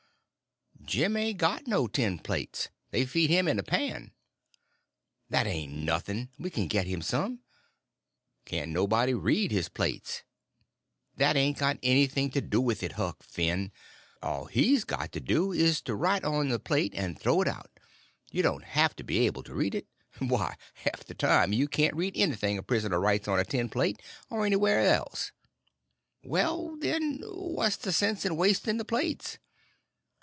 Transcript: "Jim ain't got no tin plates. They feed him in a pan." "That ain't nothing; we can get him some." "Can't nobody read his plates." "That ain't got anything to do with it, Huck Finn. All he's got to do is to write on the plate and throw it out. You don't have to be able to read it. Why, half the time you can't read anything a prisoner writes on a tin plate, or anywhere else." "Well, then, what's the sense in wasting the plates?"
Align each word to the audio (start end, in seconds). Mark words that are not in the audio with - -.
"Jim 0.83 1.15
ain't 1.15 1.37
got 1.37 1.67
no 1.67 1.87
tin 1.87 2.19
plates. 2.19 2.67
They 2.89 3.05
feed 3.05 3.29
him 3.29 3.47
in 3.47 3.57
a 3.59 3.63
pan." 3.63 4.11
"That 5.29 5.47
ain't 5.47 5.71
nothing; 5.71 6.29
we 6.37 6.49
can 6.49 6.67
get 6.67 6.85
him 6.87 7.01
some." 7.01 7.39
"Can't 8.45 8.71
nobody 8.71 9.13
read 9.13 9.51
his 9.51 9.69
plates." 9.69 10.23
"That 11.15 11.37
ain't 11.37 11.59
got 11.59 11.77
anything 11.81 12.29
to 12.31 12.41
do 12.41 12.59
with 12.59 12.83
it, 12.83 12.93
Huck 12.93 13.23
Finn. 13.23 13.71
All 14.21 14.45
he's 14.45 14.83
got 14.83 15.13
to 15.13 15.21
do 15.21 15.53
is 15.53 15.81
to 15.83 15.95
write 15.95 16.25
on 16.25 16.49
the 16.49 16.59
plate 16.59 16.93
and 16.93 17.17
throw 17.17 17.41
it 17.41 17.47
out. 17.47 17.71
You 18.29 18.41
don't 18.43 18.63
have 18.65 18.93
to 18.97 19.03
be 19.03 19.19
able 19.27 19.43
to 19.43 19.53
read 19.55 19.75
it. 19.75 19.87
Why, 20.19 20.57
half 20.73 21.05
the 21.05 21.13
time 21.13 21.53
you 21.53 21.69
can't 21.69 21.95
read 21.95 22.15
anything 22.17 22.57
a 22.57 22.63
prisoner 22.63 22.99
writes 22.99 23.29
on 23.29 23.39
a 23.39 23.45
tin 23.45 23.69
plate, 23.69 24.01
or 24.29 24.45
anywhere 24.45 24.81
else." 24.93 25.31
"Well, 26.23 26.75
then, 26.75 27.21
what's 27.23 27.77
the 27.77 27.93
sense 27.93 28.25
in 28.25 28.35
wasting 28.35 28.75
the 28.75 28.83
plates?" 28.83 29.37